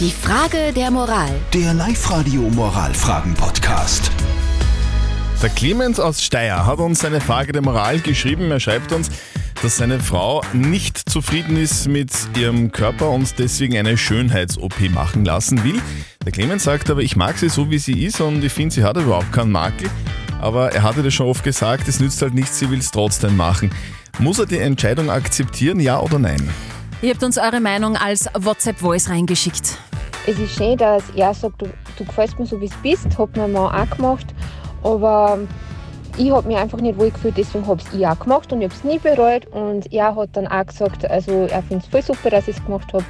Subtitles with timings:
[0.00, 1.30] Die Frage der Moral.
[1.52, 4.10] Der Live-Radio Moralfragen-Podcast.
[5.40, 8.50] Der Clemens aus Steyr hat uns seine Frage der Moral geschrieben.
[8.50, 9.08] Er schreibt uns,
[9.62, 15.62] dass seine Frau nicht zufrieden ist mit ihrem Körper und deswegen eine Schönheits-OP machen lassen
[15.62, 15.80] will.
[16.24, 18.82] Der Clemens sagt aber, ich mag sie so, wie sie ist und ich finde, sie
[18.82, 19.88] hat überhaupt keinen Makel.
[20.40, 23.36] Aber er hatte das schon oft gesagt, es nützt halt nichts, sie will es trotzdem
[23.36, 23.70] machen.
[24.18, 26.48] Muss er die Entscheidung akzeptieren, ja oder nein?
[27.04, 29.76] Ihr habt uns eure Meinung als WhatsApp-Voice reingeschickt.
[30.26, 31.66] Es ist schön, dass er sagt, du,
[31.98, 34.24] du gefällst mir so, wie du bist, hat mein Mann auch gemacht.
[34.82, 35.38] Aber
[36.16, 38.70] ich habe mich einfach nicht wohl gefühlt, deswegen habe ich es auch gemacht und ich
[38.70, 39.46] habe es nie bereut.
[39.48, 42.64] Und er hat dann auch gesagt, also er findet es voll super, dass ich es
[42.64, 43.04] gemacht habe.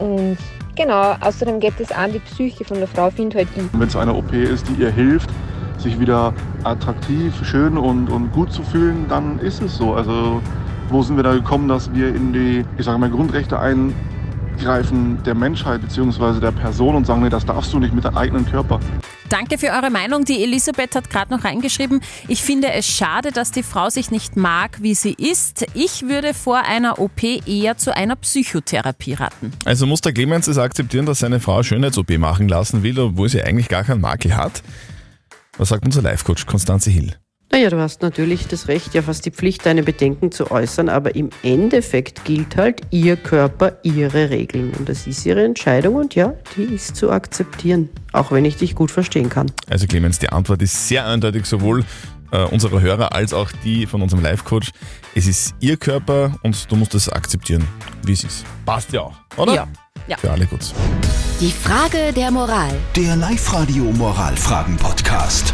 [0.00, 0.38] Und
[0.74, 3.64] genau, außerdem geht es an die Psyche von der Frau, finde halt ich.
[3.78, 5.28] Wenn es eine OP ist, die ihr hilft,
[5.76, 6.32] sich wieder
[6.64, 9.92] attraktiv, schön und, und gut zu fühlen, dann ist es so.
[9.92, 10.40] Also
[10.90, 15.34] wo sind wir da gekommen, dass wir in die, ich sage mal, Grundrechte eingreifen der
[15.34, 16.40] Menschheit bzw.
[16.40, 18.80] der Person und sagen, nee, das darfst du nicht mit deinem eigenen Körper.
[19.28, 20.24] Danke für eure Meinung.
[20.24, 24.36] Die Elisabeth hat gerade noch reingeschrieben, ich finde es schade, dass die Frau sich nicht
[24.36, 25.66] mag, wie sie ist.
[25.74, 29.52] Ich würde vor einer OP eher zu einer Psychotherapie raten.
[29.64, 33.42] Also muss der Clemens es akzeptieren, dass seine Frau Schönheits-OP machen lassen will, obwohl sie
[33.42, 34.62] eigentlich gar keinen Makel hat?
[35.58, 37.16] Was sagt unser Life-Coach Konstanze Hill?
[37.52, 41.14] Naja, du hast natürlich das Recht, ja fast die Pflicht, deine Bedenken zu äußern, aber
[41.14, 44.72] im Endeffekt gilt halt ihr Körper, ihre Regeln.
[44.78, 48.74] Und das ist ihre Entscheidung und ja, die ist zu akzeptieren, auch wenn ich dich
[48.74, 49.50] gut verstehen kann.
[49.68, 51.84] Also Clemens, die Antwort ist sehr eindeutig, sowohl
[52.32, 54.72] äh, unserer Hörer als auch die von unserem Life-Coach.
[55.14, 57.66] Es ist ihr Körper und du musst es akzeptieren,
[58.04, 58.44] wie es ist.
[58.64, 59.54] Passt ja auch, oder?
[59.54, 59.68] Ja.
[60.08, 60.16] Ja.
[60.18, 60.72] Für alle gut.
[61.40, 62.70] Die Frage der Moral.
[62.94, 65.52] Der Live-Radio Moralfragen-Podcast.